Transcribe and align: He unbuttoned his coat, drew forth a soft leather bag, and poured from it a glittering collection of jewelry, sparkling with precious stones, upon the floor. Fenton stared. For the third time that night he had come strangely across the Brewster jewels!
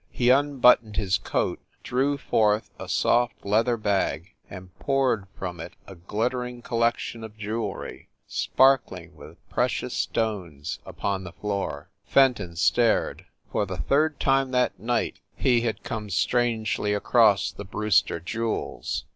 He 0.09 0.31
unbuttoned 0.31 0.97
his 0.97 1.19
coat, 1.19 1.59
drew 1.83 2.17
forth 2.17 2.71
a 2.79 2.89
soft 2.89 3.45
leather 3.45 3.77
bag, 3.77 4.33
and 4.49 4.73
poured 4.79 5.27
from 5.37 5.59
it 5.59 5.73
a 5.85 5.93
glittering 5.93 6.63
collection 6.63 7.23
of 7.23 7.37
jewelry, 7.37 8.09
sparkling 8.25 9.15
with 9.15 9.37
precious 9.51 9.93
stones, 9.93 10.79
upon 10.87 11.23
the 11.23 11.33
floor. 11.33 11.91
Fenton 12.03 12.55
stared. 12.55 13.25
For 13.51 13.67
the 13.67 13.77
third 13.77 14.19
time 14.19 14.49
that 14.49 14.79
night 14.79 15.19
he 15.35 15.61
had 15.61 15.83
come 15.83 16.09
strangely 16.09 16.95
across 16.95 17.51
the 17.51 17.63
Brewster 17.63 18.19
jewels! 18.19 19.05